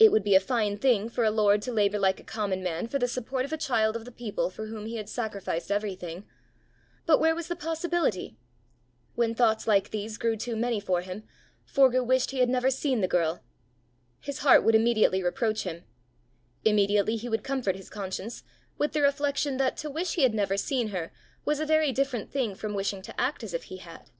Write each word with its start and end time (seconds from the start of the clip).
It 0.00 0.10
would 0.10 0.24
be 0.24 0.34
a 0.34 0.40
fine 0.40 0.76
thing 0.76 1.08
for 1.08 1.22
a 1.22 1.30
lord 1.30 1.62
to 1.62 1.72
labour 1.72 2.00
like 2.00 2.18
a 2.18 2.24
common 2.24 2.64
man 2.64 2.88
for 2.88 2.98
the 2.98 3.06
support 3.06 3.44
of 3.44 3.52
a 3.52 3.56
child 3.56 3.94
of 3.94 4.04
the 4.04 4.10
people 4.10 4.50
for 4.50 4.66
whom 4.66 4.86
he 4.86 4.96
had 4.96 5.08
sacrificed 5.08 5.70
everything; 5.70 6.24
but 7.06 7.20
where 7.20 7.32
was 7.36 7.46
the 7.46 7.54
possibility? 7.54 8.36
When 9.14 9.36
thoughts 9.36 9.68
like 9.68 9.90
these 9.90 10.18
grew 10.18 10.34
too 10.36 10.56
many 10.56 10.80
for 10.80 11.00
him, 11.02 11.22
Forgue 11.64 12.04
wished 12.04 12.32
he 12.32 12.40
had 12.40 12.48
never 12.48 12.70
seen 12.70 13.02
the 13.02 13.06
girl. 13.06 13.40
His 14.18 14.38
heart 14.38 14.64
would 14.64 14.74
immediately 14.74 15.22
reproach 15.22 15.62
him; 15.62 15.84
immediately 16.64 17.14
he 17.14 17.28
would 17.28 17.44
comfort 17.44 17.76
his 17.76 17.88
conscience 17.88 18.42
with 18.78 18.92
the 18.94 19.02
reflection 19.02 19.58
that 19.58 19.76
to 19.76 19.88
wish 19.88 20.14
he 20.14 20.24
had 20.24 20.34
never 20.34 20.56
seen 20.56 20.88
her 20.88 21.12
was 21.44 21.60
a 21.60 21.64
very 21.66 21.92
different 21.92 22.32
thing 22.32 22.56
from 22.56 22.74
wishing 22.74 23.00
to 23.02 23.20
act 23.20 23.44
as 23.44 23.54
if 23.54 23.62
he 23.70 23.76
had. 23.76 24.10